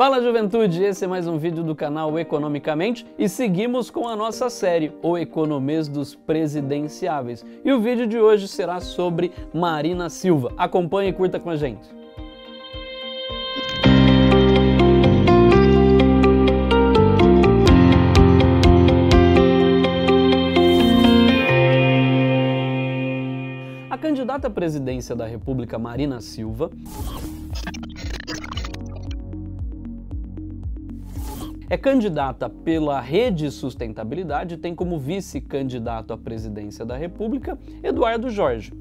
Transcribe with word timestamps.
Fala 0.00 0.22
juventude, 0.22 0.82
esse 0.82 1.04
é 1.04 1.06
mais 1.06 1.26
um 1.26 1.36
vídeo 1.36 1.62
do 1.62 1.76
canal 1.76 2.18
Economicamente 2.18 3.04
e 3.18 3.28
seguimos 3.28 3.90
com 3.90 4.08
a 4.08 4.16
nossa 4.16 4.48
série 4.48 4.94
O 5.02 5.18
Economês 5.18 5.88
dos 5.88 6.14
Presidenciáveis. 6.14 7.44
E 7.62 7.70
o 7.70 7.82
vídeo 7.82 8.06
de 8.06 8.18
hoje 8.18 8.48
será 8.48 8.80
sobre 8.80 9.30
Marina 9.52 10.08
Silva. 10.08 10.54
Acompanhe 10.56 11.10
e 11.10 11.12
curta 11.12 11.38
com 11.38 11.50
a 11.50 11.56
gente. 11.56 11.86
A 23.90 23.98
candidata 23.98 24.48
à 24.48 24.50
presidência 24.50 25.14
da 25.14 25.26
República, 25.26 25.78
Marina 25.78 26.22
Silva, 26.22 26.70
É 31.72 31.76
candidata 31.76 32.50
pela 32.50 33.00
Rede 33.00 33.48
Sustentabilidade, 33.48 34.56
tem 34.56 34.74
como 34.74 34.98
vice-candidato 34.98 36.12
à 36.12 36.18
presidência 36.18 36.84
da 36.84 36.96
República 36.96 37.56
Eduardo 37.80 38.28
Jorge. 38.28 38.72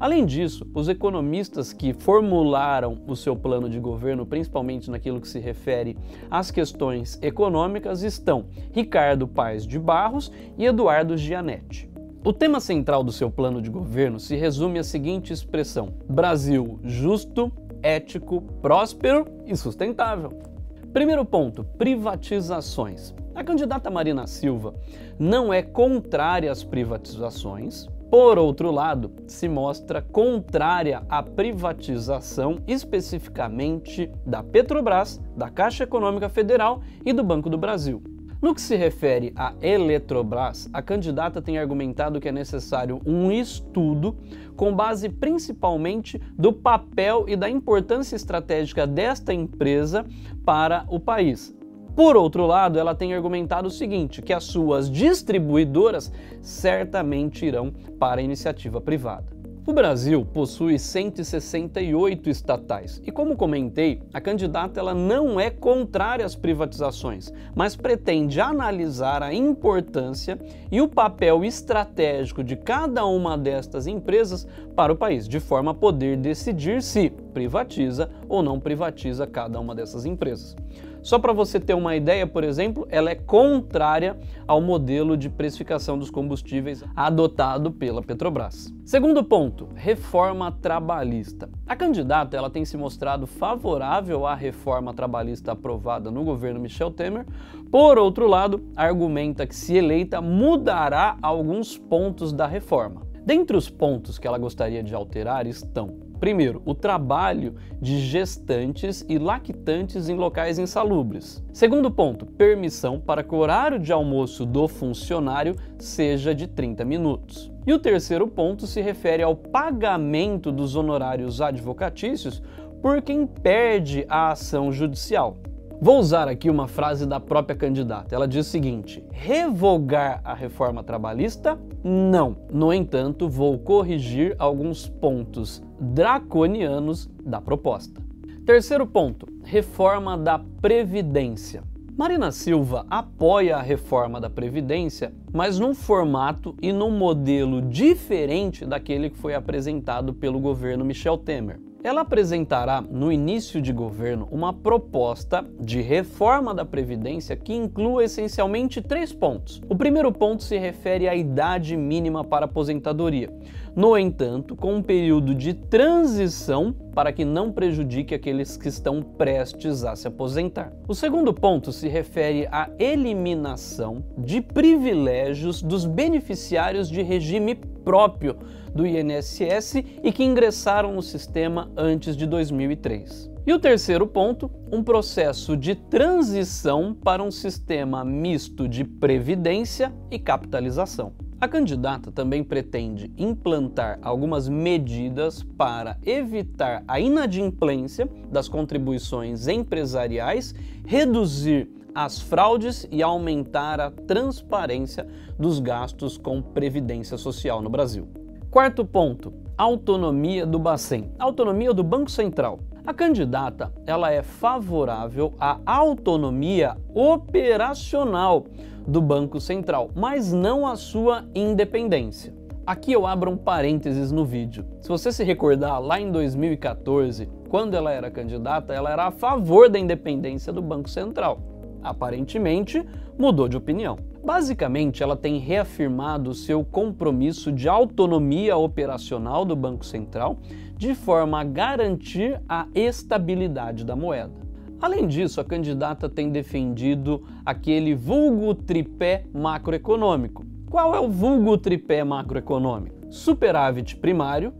Além 0.00 0.26
disso, 0.26 0.68
os 0.74 0.88
economistas 0.88 1.72
que 1.72 1.94
formularam 1.94 3.00
o 3.06 3.14
seu 3.14 3.36
plano 3.36 3.70
de 3.70 3.78
governo, 3.78 4.26
principalmente 4.26 4.90
naquilo 4.90 5.20
que 5.20 5.28
se 5.28 5.38
refere 5.38 5.96
às 6.28 6.50
questões 6.50 7.16
econômicas, 7.22 8.02
estão 8.02 8.46
Ricardo 8.72 9.28
Paes 9.28 9.64
de 9.64 9.78
Barros 9.78 10.32
e 10.58 10.64
Eduardo 10.64 11.16
Gianetti. 11.16 11.88
O 12.24 12.32
tema 12.32 12.58
central 12.58 13.04
do 13.04 13.12
seu 13.12 13.30
plano 13.30 13.62
de 13.62 13.70
governo 13.70 14.18
se 14.18 14.34
resume 14.34 14.80
à 14.80 14.82
seguinte 14.82 15.32
expressão: 15.32 15.94
Brasil 16.08 16.80
justo, 16.82 17.52
ético, 17.80 18.42
próspero 18.60 19.28
e 19.46 19.56
sustentável. 19.56 20.51
Primeiro 20.92 21.24
ponto: 21.24 21.64
privatizações. 21.78 23.14
A 23.34 23.42
candidata 23.42 23.90
Marina 23.90 24.26
Silva 24.26 24.74
não 25.18 25.52
é 25.52 25.62
contrária 25.62 26.52
às 26.52 26.62
privatizações, 26.62 27.88
por 28.10 28.38
outro 28.38 28.70
lado, 28.70 29.10
se 29.26 29.48
mostra 29.48 30.02
contrária 30.02 31.02
à 31.08 31.22
privatização 31.22 32.58
especificamente 32.66 34.12
da 34.26 34.42
Petrobras, 34.42 35.18
da 35.34 35.48
Caixa 35.48 35.84
Econômica 35.84 36.28
Federal 36.28 36.82
e 37.06 37.12
do 37.14 37.24
Banco 37.24 37.48
do 37.48 37.56
Brasil. 37.56 38.02
No 38.42 38.56
que 38.56 38.60
se 38.60 38.74
refere 38.74 39.32
à 39.36 39.54
Eletrobras, 39.62 40.68
a 40.72 40.82
candidata 40.82 41.40
tem 41.40 41.58
argumentado 41.58 42.20
que 42.20 42.28
é 42.28 42.32
necessário 42.32 43.00
um 43.06 43.30
estudo 43.30 44.16
com 44.56 44.74
base 44.74 45.08
principalmente 45.08 46.20
do 46.36 46.52
papel 46.52 47.26
e 47.28 47.36
da 47.36 47.48
importância 47.48 48.16
estratégica 48.16 48.84
desta 48.84 49.32
empresa 49.32 50.04
para 50.44 50.84
o 50.88 50.98
país. 50.98 51.56
Por 51.94 52.16
outro 52.16 52.44
lado, 52.44 52.80
ela 52.80 52.96
tem 52.96 53.14
argumentado 53.14 53.68
o 53.68 53.70
seguinte: 53.70 54.20
que 54.20 54.32
as 54.32 54.42
suas 54.42 54.90
distribuidoras 54.90 56.12
certamente 56.40 57.46
irão 57.46 57.72
para 57.96 58.20
a 58.20 58.24
iniciativa 58.24 58.80
privada. 58.80 59.41
O 59.64 59.72
Brasil 59.72 60.26
possui 60.26 60.76
168 60.76 62.28
estatais 62.28 63.00
e, 63.06 63.12
como 63.12 63.36
comentei, 63.36 64.02
a 64.12 64.20
candidata 64.20 64.80
ela 64.80 64.92
não 64.92 65.38
é 65.38 65.50
contrária 65.50 66.26
às 66.26 66.34
privatizações, 66.34 67.32
mas 67.54 67.76
pretende 67.76 68.40
analisar 68.40 69.22
a 69.22 69.32
importância 69.32 70.36
e 70.68 70.80
o 70.80 70.88
papel 70.88 71.44
estratégico 71.44 72.42
de 72.42 72.56
cada 72.56 73.06
uma 73.06 73.38
destas 73.38 73.86
empresas 73.86 74.48
para 74.74 74.92
o 74.92 74.96
país, 74.96 75.28
de 75.28 75.38
forma 75.38 75.70
a 75.70 75.74
poder 75.74 76.16
decidir 76.16 76.82
se 76.82 77.08
privatiza 77.32 78.10
ou 78.28 78.42
não 78.42 78.58
privatiza 78.58 79.28
cada 79.28 79.60
uma 79.60 79.76
dessas 79.76 80.04
empresas. 80.04 80.56
Só 81.02 81.18
para 81.18 81.32
você 81.32 81.58
ter 81.58 81.74
uma 81.74 81.96
ideia, 81.96 82.26
por 82.26 82.44
exemplo, 82.44 82.86
ela 82.88 83.10
é 83.10 83.14
contrária 83.16 84.16
ao 84.46 84.60
modelo 84.60 85.16
de 85.16 85.28
precificação 85.28 85.98
dos 85.98 86.10
combustíveis 86.10 86.84
adotado 86.94 87.72
pela 87.72 88.00
Petrobras. 88.00 88.72
Segundo 88.84 89.24
ponto, 89.24 89.68
reforma 89.74 90.52
trabalhista. 90.52 91.50
A 91.66 91.74
candidata 91.74 92.36
ela 92.36 92.48
tem 92.48 92.64
se 92.64 92.76
mostrado 92.76 93.26
favorável 93.26 94.26
à 94.26 94.34
reforma 94.36 94.94
trabalhista 94.94 95.52
aprovada 95.52 96.08
no 96.08 96.22
governo 96.22 96.60
Michel 96.60 96.92
Temer. 96.92 97.26
Por 97.68 97.98
outro 97.98 98.28
lado, 98.28 98.62
argumenta 98.76 99.44
que 99.44 99.56
se 99.56 99.74
eleita 99.74 100.20
mudará 100.20 101.16
alguns 101.20 101.76
pontos 101.76 102.32
da 102.32 102.46
reforma. 102.46 103.02
Dentre 103.24 103.56
os 103.56 103.68
pontos 103.68 104.18
que 104.18 104.26
ela 104.26 104.38
gostaria 104.38 104.82
de 104.82 104.94
alterar 104.94 105.46
estão 105.46 106.11
Primeiro, 106.22 106.62
o 106.64 106.72
trabalho 106.72 107.56
de 107.80 107.98
gestantes 107.98 109.04
e 109.08 109.18
lactantes 109.18 110.08
em 110.08 110.14
locais 110.14 110.56
insalubres. 110.56 111.42
Segundo 111.52 111.90
ponto, 111.90 112.24
permissão 112.24 113.00
para 113.00 113.24
que 113.24 113.34
o 113.34 113.38
horário 113.38 113.76
de 113.76 113.92
almoço 113.92 114.46
do 114.46 114.68
funcionário 114.68 115.56
seja 115.80 116.32
de 116.32 116.46
30 116.46 116.84
minutos. 116.84 117.50
E 117.66 117.72
o 117.72 117.78
terceiro 117.80 118.28
ponto 118.28 118.68
se 118.68 118.80
refere 118.80 119.24
ao 119.24 119.34
pagamento 119.34 120.52
dos 120.52 120.76
honorários 120.76 121.40
advocatícios 121.40 122.40
por 122.80 123.02
quem 123.02 123.26
perde 123.26 124.06
a 124.08 124.30
ação 124.30 124.70
judicial. 124.70 125.36
Vou 125.84 125.98
usar 125.98 126.28
aqui 126.28 126.48
uma 126.48 126.68
frase 126.68 127.04
da 127.04 127.18
própria 127.18 127.56
candidata. 127.56 128.14
Ela 128.14 128.28
diz 128.28 128.46
o 128.46 128.48
seguinte: 128.48 129.02
revogar 129.10 130.20
a 130.22 130.32
reforma 130.32 130.84
trabalhista? 130.84 131.58
Não. 131.82 132.36
No 132.52 132.72
entanto, 132.72 133.28
vou 133.28 133.58
corrigir 133.58 134.36
alguns 134.38 134.88
pontos 134.88 135.60
draconianos 135.80 137.10
da 137.26 137.40
proposta. 137.40 138.00
Terceiro 138.46 138.86
ponto: 138.86 139.26
reforma 139.42 140.16
da 140.16 140.38
Previdência. 140.38 141.64
Marina 141.98 142.30
Silva 142.30 142.86
apoia 142.88 143.56
a 143.56 143.60
reforma 143.60 144.20
da 144.20 144.30
Previdência, 144.30 145.12
mas 145.32 145.58
num 145.58 145.74
formato 145.74 146.54
e 146.62 146.72
num 146.72 146.96
modelo 146.96 147.60
diferente 147.60 148.64
daquele 148.64 149.10
que 149.10 149.18
foi 149.18 149.34
apresentado 149.34 150.14
pelo 150.14 150.38
governo 150.38 150.84
Michel 150.84 151.18
Temer. 151.18 151.58
Ela 151.84 152.02
apresentará 152.02 152.80
no 152.80 153.10
início 153.10 153.60
de 153.60 153.72
governo 153.72 154.28
uma 154.30 154.52
proposta 154.52 155.44
de 155.58 155.80
reforma 155.80 156.54
da 156.54 156.64
Previdência 156.64 157.34
que 157.34 157.52
inclua 157.52 158.04
essencialmente 158.04 158.80
três 158.80 159.12
pontos. 159.12 159.60
O 159.68 159.74
primeiro 159.74 160.12
ponto 160.12 160.44
se 160.44 160.56
refere 160.56 161.08
à 161.08 161.16
idade 161.16 161.76
mínima 161.76 162.22
para 162.22 162.44
aposentadoria. 162.44 163.36
No 163.74 163.96
entanto, 163.96 164.54
com 164.54 164.74
um 164.74 164.82
período 164.82 165.34
de 165.34 165.54
transição 165.54 166.74
para 166.94 167.10
que 167.10 167.24
não 167.24 167.50
prejudique 167.50 168.14
aqueles 168.14 168.54
que 168.54 168.68
estão 168.68 169.02
prestes 169.02 169.82
a 169.82 169.96
se 169.96 170.06
aposentar. 170.06 170.70
O 170.86 170.94
segundo 170.94 171.32
ponto 171.32 171.72
se 171.72 171.88
refere 171.88 172.46
à 172.52 172.68
eliminação 172.78 174.04
de 174.18 174.42
privilégios 174.42 175.62
dos 175.62 175.86
beneficiários 175.86 176.90
de 176.90 177.00
regime 177.00 177.54
próprio 177.54 178.36
do 178.74 178.86
INSS 178.86 179.76
e 180.02 180.12
que 180.12 180.22
ingressaram 180.22 180.92
no 180.92 181.02
sistema 181.02 181.70
antes 181.74 182.14
de 182.14 182.26
2003. 182.26 183.30
E 183.46 183.54
o 183.54 183.58
terceiro 183.58 184.06
ponto, 184.06 184.50
um 184.70 184.84
processo 184.84 185.56
de 185.56 185.74
transição 185.74 186.94
para 186.94 187.22
um 187.22 187.30
sistema 187.30 188.04
misto 188.04 188.68
de 188.68 188.84
previdência 188.84 189.92
e 190.10 190.18
capitalização. 190.18 191.21
A 191.42 191.48
candidata 191.48 192.12
também 192.12 192.44
pretende 192.44 193.10
implantar 193.18 193.98
algumas 194.00 194.48
medidas 194.48 195.42
para 195.42 195.98
evitar 196.06 196.84
a 196.86 197.00
inadimplência 197.00 198.08
das 198.30 198.48
contribuições 198.48 199.48
empresariais, 199.48 200.54
reduzir 200.86 201.68
as 201.92 202.20
fraudes 202.20 202.86
e 202.92 203.02
aumentar 203.02 203.80
a 203.80 203.90
transparência 203.90 205.04
dos 205.36 205.58
gastos 205.58 206.16
com 206.16 206.40
previdência 206.40 207.18
social 207.18 207.60
no 207.60 207.68
Brasil. 207.68 208.06
Quarto 208.48 208.84
ponto, 208.84 209.34
autonomia 209.58 210.46
do 210.46 210.60
Bacen, 210.60 211.10
autonomia 211.18 211.74
do 211.74 211.82
Banco 211.82 212.08
Central. 212.12 212.60
A 212.86 212.94
candidata, 212.94 213.72
ela 213.84 214.12
é 214.12 214.22
favorável 214.22 215.34
à 215.40 215.58
autonomia 215.66 216.76
operacional 216.94 218.46
do 218.86 219.00
Banco 219.00 219.40
Central, 219.40 219.90
mas 219.94 220.32
não 220.32 220.66
à 220.66 220.76
sua 220.76 221.24
independência. 221.34 222.34
Aqui 222.64 222.92
eu 222.92 223.06
abro 223.06 223.30
um 223.30 223.36
parênteses 223.36 224.12
no 224.12 224.24
vídeo. 224.24 224.64
Se 224.80 224.88
você 224.88 225.10
se 225.10 225.24
recordar, 225.24 225.80
lá 225.80 226.00
em 226.00 226.12
2014, 226.12 227.28
quando 227.48 227.74
ela 227.74 227.90
era 227.90 228.10
candidata, 228.10 228.72
ela 228.72 228.90
era 228.90 229.06
a 229.06 229.10
favor 229.10 229.68
da 229.68 229.78
independência 229.78 230.52
do 230.52 230.62
Banco 230.62 230.88
Central. 230.88 231.40
Aparentemente, 231.82 232.84
mudou 233.18 233.48
de 233.48 233.56
opinião. 233.56 233.98
Basicamente, 234.24 235.02
ela 235.02 235.16
tem 235.16 235.38
reafirmado 235.38 236.32
seu 236.32 236.64
compromisso 236.64 237.50
de 237.50 237.68
autonomia 237.68 238.56
operacional 238.56 239.44
do 239.44 239.56
Banco 239.56 239.84
Central, 239.84 240.38
de 240.76 240.94
forma 240.94 241.40
a 241.40 241.44
garantir 241.44 242.40
a 242.48 242.68
estabilidade 242.74 243.84
da 243.84 243.96
moeda. 243.96 244.41
Além 244.82 245.06
disso, 245.06 245.40
a 245.40 245.44
candidata 245.44 246.08
tem 246.08 246.28
defendido 246.28 247.22
aquele 247.46 247.94
vulgo 247.94 248.52
tripé 248.52 249.24
macroeconômico. 249.32 250.44
Qual 250.68 250.92
é 250.92 250.98
o 250.98 251.08
vulgo 251.08 251.56
tripé 251.56 252.02
macroeconômico? 252.02 253.06
Superávit 253.08 253.96
primário, 253.96 254.52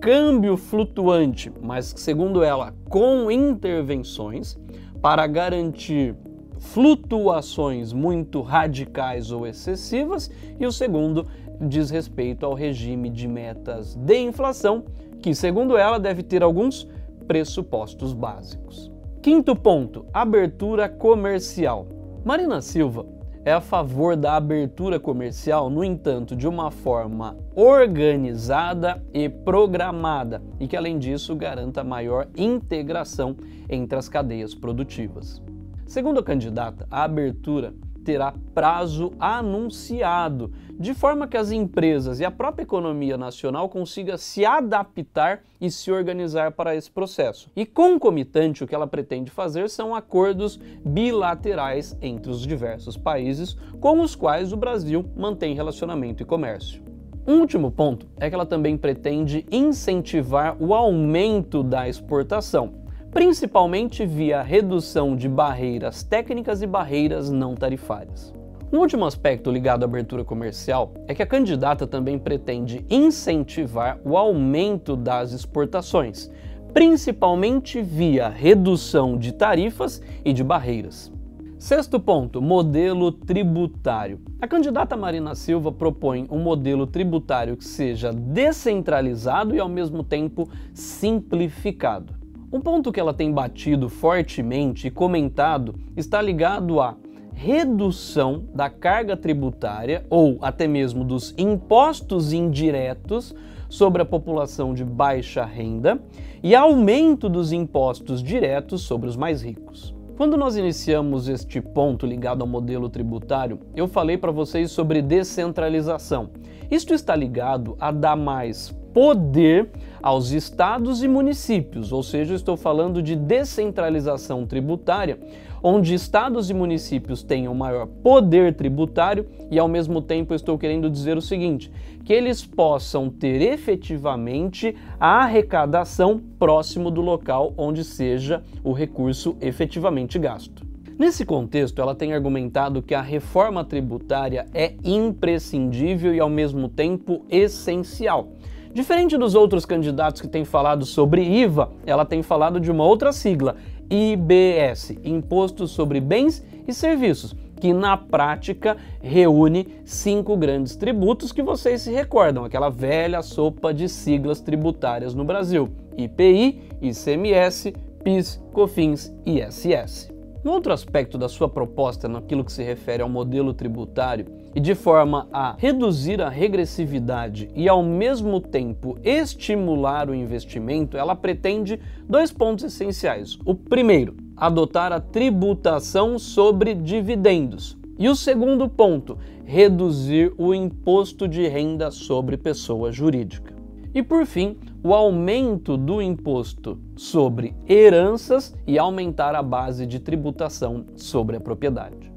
câmbio 0.00 0.56
flutuante, 0.56 1.52
mas 1.62 1.94
segundo 1.96 2.42
ela, 2.42 2.74
com 2.88 3.30
intervenções, 3.30 4.58
para 5.00 5.24
garantir 5.28 6.16
flutuações 6.58 7.92
muito 7.92 8.42
radicais 8.42 9.30
ou 9.30 9.46
excessivas, 9.46 10.28
e 10.58 10.66
o 10.66 10.72
segundo 10.72 11.28
diz 11.60 11.90
respeito 11.90 12.44
ao 12.44 12.54
regime 12.54 13.08
de 13.08 13.28
metas 13.28 13.94
de 13.94 14.18
inflação, 14.18 14.82
que, 15.22 15.32
segundo 15.32 15.76
ela, 15.76 16.00
deve 16.00 16.24
ter 16.24 16.42
alguns 16.42 16.88
pressupostos 17.28 18.12
básicos. 18.12 18.90
Quinto 19.22 19.54
ponto: 19.54 20.06
abertura 20.14 20.88
comercial. 20.88 21.86
Marina 22.24 22.62
Silva 22.62 23.04
é 23.44 23.52
a 23.52 23.60
favor 23.60 24.16
da 24.16 24.34
abertura 24.34 24.98
comercial, 24.98 25.68
no 25.68 25.84
entanto, 25.84 26.34
de 26.34 26.48
uma 26.48 26.70
forma 26.70 27.36
organizada 27.54 29.04
e 29.12 29.28
programada 29.28 30.42
e 30.58 30.66
que, 30.66 30.74
além 30.74 30.98
disso, 30.98 31.36
garanta 31.36 31.84
maior 31.84 32.28
integração 32.34 33.36
entre 33.68 33.98
as 33.98 34.08
cadeias 34.08 34.54
produtivas. 34.54 35.42
Segundo 35.84 36.20
a 36.20 36.24
candidata, 36.24 36.86
a 36.90 37.04
abertura 37.04 37.74
terá 38.04 38.34
prazo 38.54 39.12
anunciado, 39.18 40.52
de 40.78 40.94
forma 40.94 41.28
que 41.28 41.36
as 41.36 41.50
empresas 41.50 42.20
e 42.20 42.24
a 42.24 42.30
própria 42.30 42.62
economia 42.62 43.16
nacional 43.16 43.68
consiga 43.68 44.16
se 44.16 44.44
adaptar 44.44 45.42
e 45.60 45.70
se 45.70 45.92
organizar 45.92 46.52
para 46.52 46.74
esse 46.74 46.90
processo. 46.90 47.50
E 47.54 47.66
concomitante, 47.66 48.64
o 48.64 48.66
que 48.66 48.74
ela 48.74 48.86
pretende 48.86 49.30
fazer 49.30 49.68
são 49.68 49.94
acordos 49.94 50.58
bilaterais 50.84 51.96
entre 52.00 52.30
os 52.30 52.46
diversos 52.46 52.96
países 52.96 53.56
com 53.78 54.00
os 54.00 54.14
quais 54.14 54.52
o 54.52 54.56
Brasil 54.56 55.04
mantém 55.16 55.54
relacionamento 55.54 56.22
e 56.22 56.26
comércio. 56.26 56.82
Um 57.26 57.40
último 57.40 57.70
ponto 57.70 58.08
é 58.18 58.28
que 58.28 58.34
ela 58.34 58.46
também 58.46 58.76
pretende 58.76 59.46
incentivar 59.52 60.56
o 60.58 60.74
aumento 60.74 61.62
da 61.62 61.88
exportação 61.88 62.79
principalmente 63.12 64.06
via 64.06 64.42
redução 64.42 65.16
de 65.16 65.28
barreiras 65.28 66.02
técnicas 66.02 66.62
e 66.62 66.66
barreiras 66.66 67.30
não 67.30 67.54
tarifárias. 67.54 68.32
Um 68.72 68.78
último 68.78 69.04
aspecto 69.04 69.50
ligado 69.50 69.82
à 69.82 69.86
abertura 69.86 70.24
comercial 70.24 70.94
é 71.08 71.14
que 71.14 71.22
a 71.22 71.26
candidata 71.26 71.88
também 71.88 72.20
pretende 72.20 72.84
incentivar 72.88 73.98
o 74.04 74.16
aumento 74.16 74.94
das 74.94 75.32
exportações, 75.32 76.30
principalmente 76.72 77.82
via 77.82 78.28
redução 78.28 79.18
de 79.18 79.32
tarifas 79.32 80.00
e 80.24 80.32
de 80.32 80.44
barreiras. 80.44 81.12
Sexto 81.58 81.98
ponto: 81.98 82.40
modelo 82.40 83.10
tributário. 83.10 84.20
A 84.40 84.46
candidata 84.46 84.96
Marina 84.96 85.34
Silva 85.34 85.72
propõe 85.72 86.28
um 86.30 86.38
modelo 86.38 86.86
tributário 86.86 87.56
que 87.56 87.64
seja 87.64 88.12
descentralizado 88.12 89.54
e 89.54 89.58
ao 89.58 89.68
mesmo 89.68 90.04
tempo 90.04 90.48
simplificado. 90.72 92.19
Um 92.52 92.60
ponto 92.60 92.90
que 92.90 92.98
ela 92.98 93.14
tem 93.14 93.30
batido 93.30 93.88
fortemente 93.88 94.88
e 94.88 94.90
comentado 94.90 95.76
está 95.96 96.20
ligado 96.20 96.80
à 96.80 96.96
redução 97.32 98.44
da 98.52 98.68
carga 98.68 99.16
tributária 99.16 100.04
ou 100.10 100.36
até 100.42 100.66
mesmo 100.66 101.04
dos 101.04 101.32
impostos 101.38 102.32
indiretos 102.32 103.32
sobre 103.68 104.02
a 104.02 104.04
população 104.04 104.74
de 104.74 104.84
baixa 104.84 105.44
renda 105.44 106.02
e 106.42 106.56
aumento 106.56 107.28
dos 107.28 107.52
impostos 107.52 108.20
diretos 108.20 108.80
sobre 108.80 109.08
os 109.08 109.14
mais 109.14 109.42
ricos. 109.42 109.94
Quando 110.16 110.36
nós 110.36 110.56
iniciamos 110.56 111.28
este 111.28 111.60
ponto 111.60 112.04
ligado 112.04 112.42
ao 112.42 112.48
modelo 112.48 112.88
tributário, 112.88 113.60
eu 113.76 113.86
falei 113.86 114.18
para 114.18 114.32
vocês 114.32 114.72
sobre 114.72 115.00
descentralização. 115.00 116.30
Isto 116.68 116.94
está 116.94 117.14
ligado 117.14 117.76
a 117.78 117.92
dar 117.92 118.16
mais 118.16 118.76
poder 118.92 119.70
aos 120.02 120.30
estados 120.30 121.02
e 121.02 121.08
municípios, 121.08 121.92
ou 121.92 122.02
seja, 122.02 122.34
estou 122.34 122.56
falando 122.56 123.02
de 123.02 123.14
descentralização 123.14 124.46
tributária, 124.46 125.18
onde 125.62 125.94
estados 125.94 126.48
e 126.48 126.54
municípios 126.54 127.22
tenham 127.22 127.54
maior 127.54 127.86
poder 127.86 128.54
tributário 128.54 129.26
e 129.50 129.58
ao 129.58 129.68
mesmo 129.68 130.00
tempo 130.00 130.34
estou 130.34 130.56
querendo 130.58 130.88
dizer 130.88 131.16
o 131.16 131.22
seguinte, 131.22 131.70
que 132.04 132.12
eles 132.12 132.44
possam 132.44 133.10
ter 133.10 133.42
efetivamente 133.42 134.74
a 134.98 135.22
arrecadação 135.24 136.20
próximo 136.38 136.90
do 136.90 137.00
local 137.00 137.52
onde 137.56 137.84
seja 137.84 138.42
o 138.64 138.72
recurso 138.72 139.36
efetivamente 139.40 140.18
gasto. 140.18 140.70
Nesse 141.00 141.24
contexto, 141.24 141.80
ela 141.80 141.94
tem 141.94 142.12
argumentado 142.12 142.82
que 142.82 142.94
a 142.94 143.00
reforma 143.00 143.64
tributária 143.64 144.44
é 144.52 144.74
imprescindível 144.84 146.14
e 146.14 146.20
ao 146.20 146.28
mesmo 146.28 146.68
tempo 146.68 147.24
essencial 147.30 148.32
Diferente 148.72 149.18
dos 149.18 149.34
outros 149.34 149.66
candidatos 149.66 150.20
que 150.20 150.28
têm 150.28 150.44
falado 150.44 150.86
sobre 150.86 151.22
IVA, 151.22 151.70
ela 151.84 152.04
tem 152.04 152.22
falado 152.22 152.60
de 152.60 152.70
uma 152.70 152.84
outra 152.84 153.12
sigla, 153.12 153.56
IBS 153.90 154.96
Imposto 155.02 155.66
sobre 155.66 156.00
Bens 156.00 156.44
e 156.66 156.72
Serviços 156.72 157.34
que 157.60 157.72
na 157.74 157.96
prática 157.96 158.76
reúne 159.02 159.68
cinco 159.84 160.36
grandes 160.36 160.74
tributos 160.74 161.30
que 161.30 161.42
vocês 161.42 161.82
se 161.82 161.92
recordam, 161.92 162.44
aquela 162.44 162.70
velha 162.70 163.22
sopa 163.22 163.72
de 163.72 163.88
siglas 163.88 164.40
tributárias 164.40 165.14
no 165.14 165.24
Brasil: 165.24 165.68
IPI, 165.96 166.62
ICMS, 166.80 167.74
PIS, 168.02 168.42
COFINS 168.52 169.14
e 169.26 169.40
ISS. 169.40 170.10
Um 170.42 170.50
outro 170.50 170.72
aspecto 170.72 171.18
da 171.18 171.28
sua 171.28 171.50
proposta 171.50 172.08
naquilo 172.08 172.42
que 172.42 172.52
se 172.52 172.62
refere 172.62 173.02
ao 173.02 173.10
modelo 173.10 173.52
tributário 173.52 174.24
e 174.54 174.60
de 174.60 174.74
forma 174.74 175.28
a 175.32 175.54
reduzir 175.58 176.20
a 176.20 176.28
regressividade 176.28 177.48
e 177.54 177.68
ao 177.68 177.82
mesmo 177.82 178.40
tempo 178.40 178.98
estimular 179.02 180.10
o 180.10 180.14
investimento, 180.14 180.96
ela 180.96 181.14
pretende 181.14 181.78
dois 182.08 182.32
pontos 182.32 182.64
essenciais. 182.64 183.38
O 183.44 183.54
primeiro, 183.54 184.16
adotar 184.36 184.92
a 184.92 185.00
tributação 185.00 186.18
sobre 186.18 186.74
dividendos. 186.74 187.78
E 187.98 188.08
o 188.08 188.16
segundo 188.16 188.68
ponto, 188.68 189.18
reduzir 189.44 190.32
o 190.38 190.54
imposto 190.54 191.28
de 191.28 191.46
renda 191.46 191.90
sobre 191.90 192.36
pessoa 192.36 192.90
jurídica. 192.90 193.54
E 193.92 194.02
por 194.02 194.24
fim, 194.24 194.56
o 194.82 194.94
aumento 194.94 195.76
do 195.76 196.00
imposto 196.00 196.78
sobre 196.96 197.54
heranças 197.68 198.56
e 198.66 198.78
aumentar 198.78 199.34
a 199.34 199.42
base 199.42 199.84
de 199.84 199.98
tributação 199.98 200.86
sobre 200.96 201.36
a 201.36 201.40
propriedade. 201.40 202.10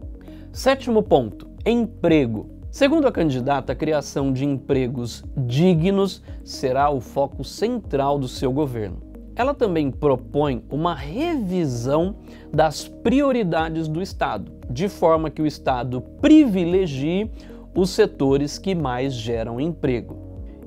Sétimo 0.51 1.01
ponto: 1.01 1.52
emprego. 1.65 2.49
Segundo 2.69 3.07
a 3.07 3.11
candidata, 3.11 3.71
a 3.71 3.75
criação 3.75 4.33
de 4.33 4.45
empregos 4.45 5.23
dignos 5.37 6.23
será 6.43 6.89
o 6.89 6.99
foco 6.99 7.43
central 7.43 8.17
do 8.17 8.27
seu 8.27 8.51
governo. 8.51 8.97
Ela 9.35 9.53
também 9.53 9.89
propõe 9.89 10.63
uma 10.69 10.93
revisão 10.93 12.15
das 12.51 12.87
prioridades 12.87 13.87
do 13.87 14.01
Estado, 14.01 14.51
de 14.69 14.89
forma 14.89 15.29
que 15.29 15.41
o 15.41 15.47
Estado 15.47 16.01
privilegie 16.21 17.31
os 17.75 17.89
setores 17.89 18.57
que 18.59 18.75
mais 18.75 19.13
geram 19.13 19.59
emprego. 19.59 20.17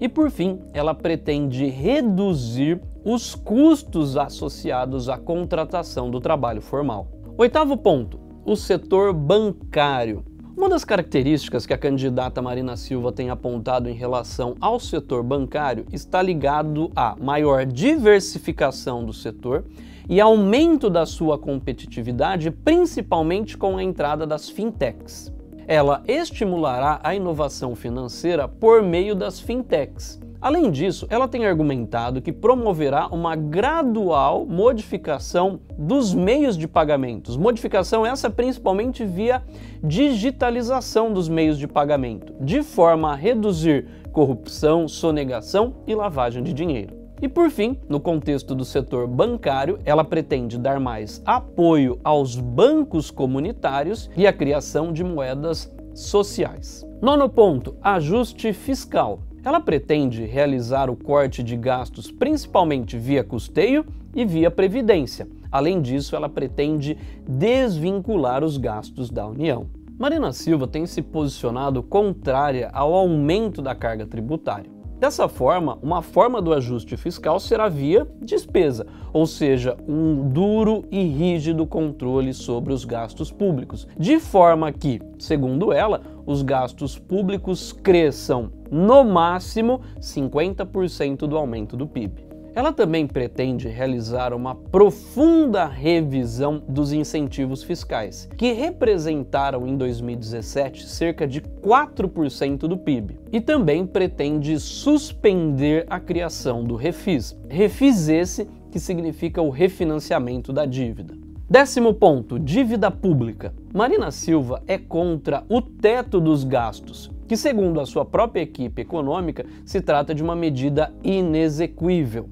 E 0.00 0.08
por 0.08 0.30
fim, 0.30 0.60
ela 0.72 0.94
pretende 0.94 1.66
reduzir 1.66 2.80
os 3.04 3.34
custos 3.34 4.16
associados 4.16 5.08
à 5.08 5.16
contratação 5.16 6.10
do 6.10 6.20
trabalho 6.20 6.60
formal. 6.60 7.06
Oitavo 7.38 7.76
ponto: 7.76 8.18
o 8.44 8.56
setor 8.56 9.12
bancário. 9.12 10.24
Uma 10.56 10.70
das 10.70 10.84
características 10.84 11.66
que 11.66 11.74
a 11.74 11.78
candidata 11.78 12.40
Marina 12.40 12.76
Silva 12.76 13.12
tem 13.12 13.28
apontado 13.28 13.90
em 13.90 13.94
relação 13.94 14.56
ao 14.58 14.80
setor 14.80 15.22
bancário 15.22 15.84
está 15.92 16.22
ligado 16.22 16.90
à 16.96 17.14
maior 17.20 17.66
diversificação 17.66 19.04
do 19.04 19.12
setor 19.12 19.64
e 20.08 20.18
aumento 20.20 20.88
da 20.88 21.04
sua 21.04 21.38
competitividade, 21.38 22.50
principalmente 22.50 23.56
com 23.56 23.76
a 23.76 23.82
entrada 23.82 24.26
das 24.26 24.48
fintechs 24.48 25.34
ela 25.66 26.02
estimulará 26.06 27.00
a 27.02 27.14
inovação 27.14 27.74
financeira 27.74 28.46
por 28.46 28.82
meio 28.82 29.14
das 29.14 29.40
fintechs. 29.40 30.20
Além 30.40 30.70
disso, 30.70 31.06
ela 31.10 31.28
tem 31.28 31.46
argumentado 31.46 32.20
que 32.20 32.32
promoverá 32.32 33.08
uma 33.08 33.34
gradual 33.34 34.46
modificação 34.46 35.60
dos 35.78 36.14
meios 36.14 36.56
de 36.56 36.68
pagamentos. 36.68 37.36
Modificação 37.36 38.04
essa 38.04 38.30
principalmente 38.30 39.04
via 39.04 39.42
digitalização 39.82 41.12
dos 41.12 41.28
meios 41.28 41.58
de 41.58 41.66
pagamento, 41.66 42.34
de 42.40 42.62
forma 42.62 43.12
a 43.12 43.14
reduzir 43.14 43.86
corrupção, 44.12 44.88
sonegação 44.88 45.74
e 45.86 45.94
lavagem 45.94 46.42
de 46.42 46.52
dinheiro. 46.52 47.06
E 47.20 47.28
por 47.28 47.50
fim, 47.50 47.78
no 47.88 47.98
contexto 47.98 48.54
do 48.54 48.64
setor 48.64 49.06
bancário, 49.06 49.78
ela 49.84 50.04
pretende 50.04 50.58
dar 50.58 50.78
mais 50.78 51.22
apoio 51.24 51.98
aos 52.04 52.36
bancos 52.36 53.10
comunitários 53.10 54.10
e 54.16 54.26
a 54.26 54.32
criação 54.32 54.92
de 54.92 55.02
moedas 55.02 55.72
sociais. 55.94 56.86
Nono 57.00 57.28
ponto: 57.28 57.74
ajuste 57.82 58.52
fiscal. 58.52 59.20
Ela 59.46 59.60
pretende 59.60 60.24
realizar 60.24 60.90
o 60.90 60.96
corte 60.96 61.40
de 61.40 61.56
gastos 61.56 62.10
principalmente 62.10 62.98
via 62.98 63.22
custeio 63.22 63.86
e 64.12 64.24
via 64.24 64.50
previdência. 64.50 65.28
Além 65.52 65.80
disso, 65.80 66.16
ela 66.16 66.28
pretende 66.28 66.98
desvincular 67.28 68.42
os 68.42 68.56
gastos 68.56 69.08
da 69.08 69.24
União. 69.24 69.68
Marina 69.96 70.32
Silva 70.32 70.66
tem 70.66 70.84
se 70.84 71.00
posicionado 71.00 71.80
contrária 71.80 72.68
ao 72.72 72.92
aumento 72.92 73.62
da 73.62 73.72
carga 73.72 74.04
tributária. 74.04 74.68
Dessa 74.98 75.28
forma, 75.28 75.78
uma 75.80 76.02
forma 76.02 76.42
do 76.42 76.52
ajuste 76.52 76.96
fiscal 76.96 77.38
será 77.38 77.68
via 77.68 78.04
despesa, 78.20 78.84
ou 79.12 79.28
seja, 79.28 79.76
um 79.86 80.28
duro 80.28 80.84
e 80.90 81.04
rígido 81.04 81.64
controle 81.68 82.34
sobre 82.34 82.72
os 82.72 82.84
gastos 82.84 83.30
públicos, 83.30 83.86
de 83.96 84.18
forma 84.18 84.72
que, 84.72 85.00
segundo 85.20 85.72
ela, 85.72 86.00
os 86.26 86.42
gastos 86.42 86.98
públicos 86.98 87.72
cresçam 87.72 88.55
no 88.70 89.04
máximo 89.04 89.80
50% 90.00 91.26
do 91.26 91.36
aumento 91.36 91.76
do 91.76 91.86
PIB. 91.86 92.26
Ela 92.56 92.72
também 92.72 93.06
pretende 93.06 93.68
realizar 93.68 94.32
uma 94.32 94.54
profunda 94.54 95.66
revisão 95.66 96.62
dos 96.66 96.90
incentivos 96.90 97.62
fiscais, 97.62 98.26
que 98.34 98.52
representaram 98.52 99.66
em 99.66 99.76
2017 99.76 100.86
cerca 100.86 101.28
de 101.28 101.42
4% 101.42 102.60
do 102.60 102.78
PIB, 102.78 103.18
e 103.30 103.42
também 103.42 103.86
pretende 103.86 104.58
suspender 104.58 105.84
a 105.90 106.00
criação 106.00 106.64
do 106.64 106.76
Refis. 106.76 107.38
Refis 107.46 108.08
esse 108.08 108.48
que 108.70 108.80
significa 108.80 109.42
o 109.42 109.50
refinanciamento 109.50 110.50
da 110.50 110.64
dívida. 110.64 111.14
Décimo 111.48 111.92
ponto: 111.92 112.38
dívida 112.38 112.90
pública. 112.90 113.54
Marina 113.72 114.10
Silva 114.10 114.62
é 114.66 114.78
contra 114.78 115.44
o 115.48 115.60
teto 115.60 116.18
dos 116.18 116.42
gastos, 116.42 117.10
que, 117.26 117.36
segundo 117.36 117.80
a 117.80 117.86
sua 117.86 118.04
própria 118.04 118.42
equipe 118.42 118.82
econômica, 118.82 119.44
se 119.64 119.80
trata 119.80 120.14
de 120.14 120.22
uma 120.22 120.36
medida 120.36 120.92
inexequível. 121.02 122.28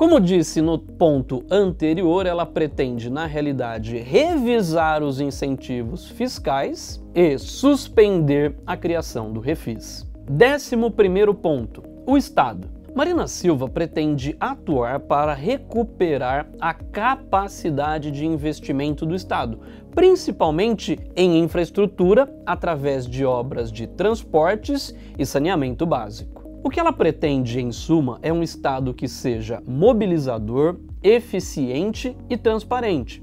Como 0.00 0.18
disse 0.18 0.62
no 0.62 0.78
ponto 0.78 1.44
anterior, 1.50 2.24
ela 2.24 2.46
pretende, 2.46 3.10
na 3.10 3.26
realidade, 3.26 3.98
revisar 3.98 5.02
os 5.02 5.20
incentivos 5.20 6.08
fiscais 6.08 7.04
e 7.14 7.36
suspender 7.36 8.56
a 8.66 8.78
criação 8.78 9.30
do 9.30 9.40
refis. 9.40 10.10
Décimo 10.26 10.90
primeiro 10.90 11.34
ponto: 11.34 11.82
o 12.06 12.16
Estado. 12.16 12.79
Marina 12.94 13.28
Silva 13.28 13.68
pretende 13.68 14.36
atuar 14.40 14.98
para 15.00 15.32
recuperar 15.32 16.50
a 16.60 16.74
capacidade 16.74 18.10
de 18.10 18.26
investimento 18.26 19.06
do 19.06 19.14
Estado, 19.14 19.60
principalmente 19.94 20.98
em 21.14 21.38
infraestrutura 21.38 22.28
através 22.44 23.06
de 23.06 23.24
obras 23.24 23.70
de 23.70 23.86
transportes 23.86 24.94
e 25.16 25.24
saneamento 25.24 25.86
básico. 25.86 26.44
O 26.64 26.68
que 26.68 26.80
ela 26.80 26.92
pretende, 26.92 27.60
em 27.60 27.70
suma, 27.70 28.18
é 28.22 28.32
um 28.32 28.42
Estado 28.42 28.92
que 28.92 29.06
seja 29.06 29.62
mobilizador, 29.66 30.78
eficiente 31.02 32.16
e 32.28 32.36
transparente. 32.36 33.22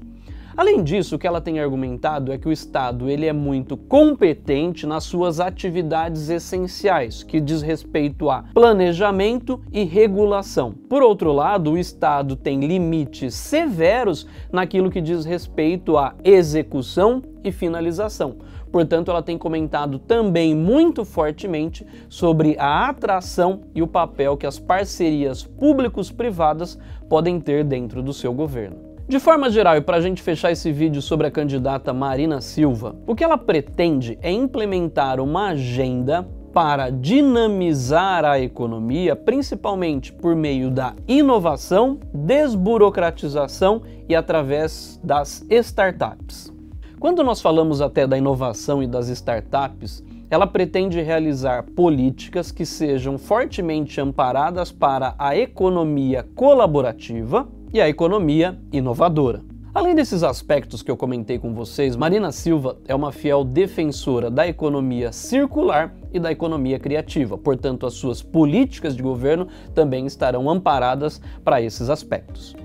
Além 0.58 0.82
disso, 0.82 1.14
o 1.14 1.18
que 1.20 1.26
ela 1.28 1.40
tem 1.40 1.60
argumentado 1.60 2.32
é 2.32 2.36
que 2.36 2.48
o 2.48 2.50
Estado 2.50 3.08
ele 3.08 3.26
é 3.26 3.32
muito 3.32 3.76
competente 3.76 4.88
nas 4.88 5.04
suas 5.04 5.38
atividades 5.38 6.28
essenciais, 6.28 7.22
que 7.22 7.40
diz 7.40 7.62
respeito 7.62 8.28
a 8.28 8.42
planejamento 8.52 9.60
e 9.70 9.84
regulação. 9.84 10.72
Por 10.72 11.00
outro 11.00 11.30
lado, 11.30 11.70
o 11.70 11.78
Estado 11.78 12.34
tem 12.34 12.58
limites 12.58 13.34
severos 13.34 14.26
naquilo 14.50 14.90
que 14.90 15.00
diz 15.00 15.24
respeito 15.24 15.96
à 15.96 16.16
execução 16.24 17.22
e 17.44 17.52
finalização. 17.52 18.38
Portanto, 18.72 19.12
ela 19.12 19.22
tem 19.22 19.38
comentado 19.38 20.00
também 20.00 20.56
muito 20.56 21.04
fortemente 21.04 21.86
sobre 22.08 22.56
a 22.58 22.88
atração 22.88 23.60
e 23.76 23.80
o 23.80 23.86
papel 23.86 24.36
que 24.36 24.44
as 24.44 24.58
parcerias 24.58 25.44
públicos-privadas 25.44 26.76
podem 27.08 27.38
ter 27.38 27.62
dentro 27.62 28.02
do 28.02 28.12
seu 28.12 28.34
governo. 28.34 28.87
De 29.08 29.18
forma 29.18 29.48
geral, 29.48 29.74
e 29.74 29.80
para 29.80 29.96
a 29.96 30.00
gente 30.02 30.20
fechar 30.20 30.52
esse 30.52 30.70
vídeo 30.70 31.00
sobre 31.00 31.26
a 31.26 31.30
candidata 31.30 31.94
Marina 31.94 32.42
Silva, 32.42 32.94
o 33.06 33.14
que 33.14 33.24
ela 33.24 33.38
pretende 33.38 34.18
é 34.20 34.30
implementar 34.30 35.18
uma 35.18 35.48
agenda 35.48 36.28
para 36.52 36.90
dinamizar 36.90 38.22
a 38.26 38.38
economia, 38.38 39.16
principalmente 39.16 40.12
por 40.12 40.36
meio 40.36 40.70
da 40.70 40.94
inovação, 41.08 41.98
desburocratização 42.12 43.80
e 44.06 44.14
através 44.14 45.00
das 45.02 45.42
startups. 45.48 46.52
Quando 47.00 47.24
nós 47.24 47.40
falamos 47.40 47.80
até 47.80 48.06
da 48.06 48.18
inovação 48.18 48.82
e 48.82 48.86
das 48.86 49.08
startups, 49.08 50.04
ela 50.28 50.46
pretende 50.46 51.00
realizar 51.00 51.62
políticas 51.74 52.52
que 52.52 52.66
sejam 52.66 53.16
fortemente 53.16 54.02
amparadas 54.02 54.70
para 54.70 55.14
a 55.18 55.34
economia 55.34 56.28
colaborativa 56.34 57.48
e 57.72 57.80
a 57.80 57.88
economia 57.88 58.58
inovadora. 58.72 59.42
Além 59.74 59.94
desses 59.94 60.22
aspectos 60.22 60.82
que 60.82 60.90
eu 60.90 60.96
comentei 60.96 61.38
com 61.38 61.54
vocês, 61.54 61.94
Marina 61.94 62.32
Silva 62.32 62.78
é 62.88 62.94
uma 62.94 63.12
fiel 63.12 63.44
defensora 63.44 64.30
da 64.30 64.48
economia 64.48 65.12
circular 65.12 65.94
e 66.12 66.18
da 66.18 66.32
economia 66.32 66.78
criativa, 66.78 67.38
portanto, 67.38 67.86
as 67.86 67.94
suas 67.94 68.22
políticas 68.22 68.96
de 68.96 69.02
governo 69.02 69.46
também 69.74 70.06
estarão 70.06 70.50
amparadas 70.50 71.20
para 71.44 71.62
esses 71.62 71.90
aspectos. 71.90 72.56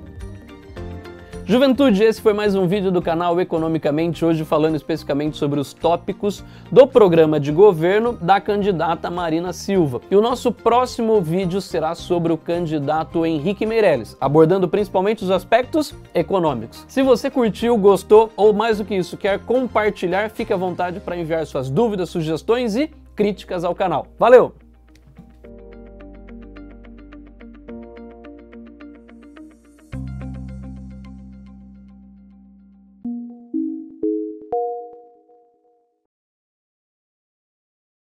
Juventude, 1.45 2.01
esse 2.01 2.21
foi 2.21 2.31
mais 2.31 2.55
um 2.55 2.65
vídeo 2.65 2.89
do 2.89 3.01
canal 3.01 3.39
Economicamente, 3.39 4.23
hoje 4.23 4.45
falando 4.45 4.75
especificamente 4.75 5.35
sobre 5.35 5.59
os 5.59 5.73
tópicos 5.73 6.41
do 6.71 6.87
programa 6.87 7.37
de 7.37 7.51
governo 7.51 8.13
da 8.13 8.39
candidata 8.39 9.11
Marina 9.11 9.51
Silva. 9.51 9.99
E 10.09 10.15
o 10.15 10.21
nosso 10.21 10.53
próximo 10.53 11.19
vídeo 11.21 11.59
será 11.59 11.95
sobre 11.95 12.31
o 12.31 12.37
candidato 12.37 13.25
Henrique 13.25 13.65
Meirelles, 13.65 14.15
abordando 14.21 14.69
principalmente 14.69 15.25
os 15.25 15.31
aspectos 15.31 15.93
econômicos. 16.15 16.85
Se 16.87 17.03
você 17.03 17.29
curtiu, 17.29 17.77
gostou 17.77 18.31
ou 18.37 18.53
mais 18.53 18.77
do 18.77 18.85
que 18.85 18.95
isso, 18.95 19.17
quer 19.17 19.37
compartilhar, 19.39 20.29
fique 20.29 20.53
à 20.53 20.57
vontade 20.57 21.01
para 21.01 21.17
enviar 21.17 21.45
suas 21.45 21.69
dúvidas, 21.69 22.09
sugestões 22.09 22.77
e 22.77 22.89
críticas 23.15 23.65
ao 23.65 23.75
canal. 23.75 24.07
Valeu! 24.17 24.62